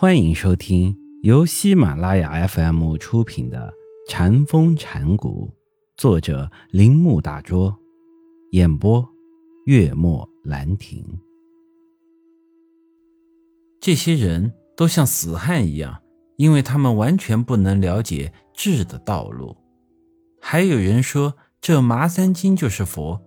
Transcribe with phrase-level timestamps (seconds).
[0.00, 3.74] 欢迎收听由喜马拉雅 FM 出品的
[4.08, 5.50] 《禅风禅谷，
[5.96, 7.76] 作者铃木大拙，
[8.52, 9.04] 演播
[9.66, 11.04] 月末兰亭。
[13.80, 16.00] 这些人都像死汉一样，
[16.36, 19.56] 因为他们完全不能了解智的道路。
[20.40, 23.20] 还有人说，这麻三经就是佛，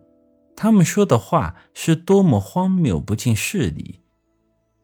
[0.56, 4.00] 他们说的话是多么荒谬不近事理。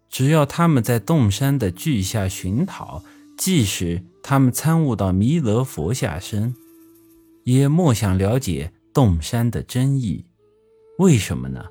[0.10, 3.04] 只要他们在洞山的巨下寻讨，
[3.38, 6.56] 即使他们参悟到弥勒佛下身，
[7.44, 10.26] 也莫想了解洞山的真意。
[10.98, 11.66] 为什么呢？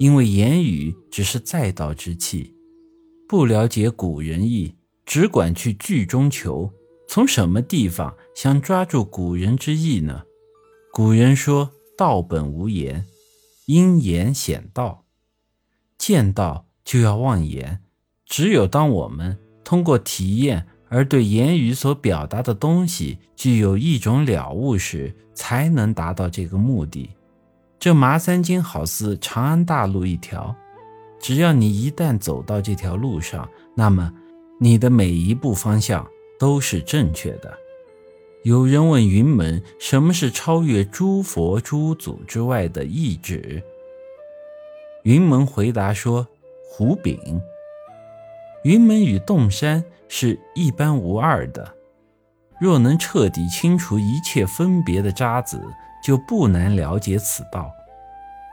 [0.00, 2.54] 因为言语只是载道之器，
[3.28, 4.74] 不了解古人意，
[5.06, 6.72] 只管去句中求。
[7.06, 10.24] 从什么地方想抓住古人之意呢？
[10.92, 13.06] 古人说：“道本无言，
[13.66, 15.04] 因言显道。”
[15.96, 16.66] 见道。
[16.84, 17.80] 就要妄言，
[18.26, 27.10] 只有当我们通过体验而对言语所表达的东西具有一种了悟时，才能达到这个目的。
[27.80, 30.54] 这麻三经好似长安大路一条，
[31.18, 34.12] 只要你一旦走到这条路上，那么
[34.60, 36.06] 你的每一步方向
[36.38, 37.52] 都是正确的。
[38.42, 43.62] 有人问云门，什么是超越诸佛诸祖之外的意志？
[45.04, 46.28] 云门回答说。
[46.76, 47.40] 胡炳，
[48.64, 51.72] 云门与洞山是一般无二的。
[52.60, 55.60] 若能彻底清除一切分别的渣滓，
[56.02, 57.70] 就不难了解此道。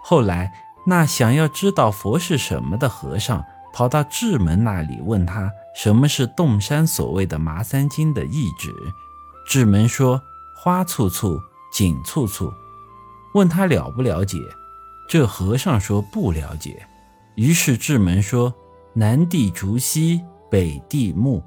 [0.03, 0.53] 后来，
[0.86, 8.72] 那想要知道佛是什么的和尚跑到智门那里，问他什么是洞山所谓的麻三经的意旨。
[9.47, 10.22] 智门说
[10.55, 11.42] ：“花簇簇，
[11.73, 12.53] 锦簇簇。”
[13.33, 14.38] 问他了不了解？
[15.09, 16.86] 这和尚说不了解。
[17.35, 18.53] 于是智门说
[18.93, 21.43] ：“南地竹溪，北地木。”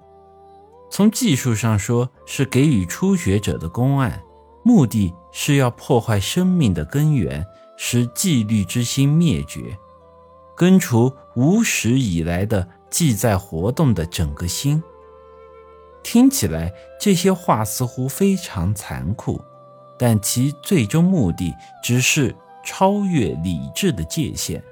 [0.90, 4.22] 从技术上说，是给予初学者的公案，
[4.62, 7.44] 目的是要破坏生命的根源，
[7.76, 9.76] 使纪律之心灭绝，
[10.56, 14.82] 根除无始以来的记在活动的整个心。
[16.02, 19.40] 听起来这些话似乎非常残酷，
[19.98, 21.52] 但其最终目的
[21.82, 22.34] 只是
[22.64, 24.62] 超越理智的界限。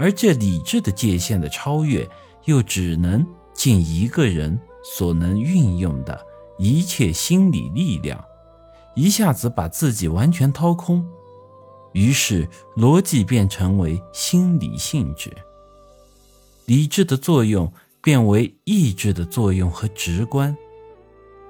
[0.00, 2.08] 而这理智的界限的超越，
[2.46, 6.18] 又只能尽一个人所能运用的
[6.58, 8.18] 一切心理力量，
[8.96, 11.06] 一下子把自己完全掏空，
[11.92, 15.30] 于是逻辑变成为心理性质，
[16.64, 20.56] 理智的作用变为意志的作用和直观，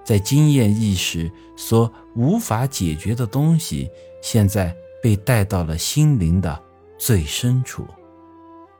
[0.05, 3.89] 在经验意识所无法解决的东西，
[4.21, 6.61] 现在被带到了心灵的
[6.99, 7.87] 最深处。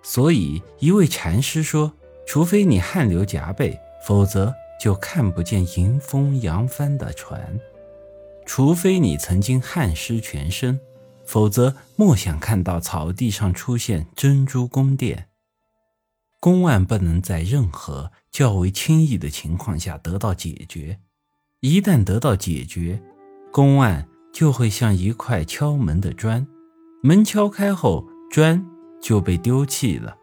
[0.03, 1.93] 所以，一位禅师说
[2.27, 7.39] ：“除非你汗流浃背，否则就看不见迎风扬帆的船；
[8.47, 10.81] 除非你曾经汗湿全身，
[11.27, 15.27] 否则莫想看到草地上出现珍珠宫殿。
[16.41, 20.99] 公案不能在任何较为轻易的情况下得到解决。
[21.61, 23.03] 一旦得到解决，
[23.53, 26.47] 公案就会像一块敲门的砖，
[27.03, 28.67] 门敲开后，砖。”
[29.03, 30.17] 就被丢弃了。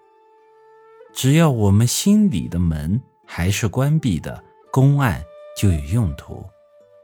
[1.13, 5.23] 只要我们心里的门还是关闭的，公案
[5.57, 6.45] 就有用途；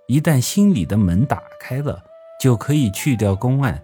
[0.07, 2.03] 一旦心里的门打开了，
[2.39, 3.83] 就可以去掉公案。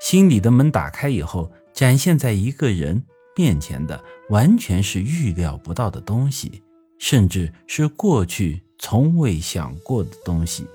[0.00, 3.04] 心里的门打开以后，展现在一个人
[3.36, 6.62] 面前的，完全是预料不到的东西，
[6.98, 10.66] 甚至是过去从未想过的东西。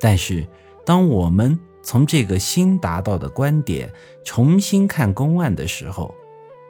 [0.00, 0.44] 但是，
[0.84, 3.92] 当我们从这个新达到的观点
[4.24, 6.14] 重新看公案的时候，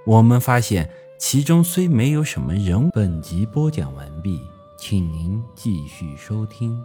[0.06, 2.90] 我们发现其中虽没有什么人。
[2.90, 4.40] 本集播讲完毕，
[4.76, 6.82] 请您继续收听。